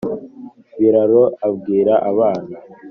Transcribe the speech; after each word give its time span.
biraro 0.79 1.23
abwira 1.45 1.93
abana 2.09 2.55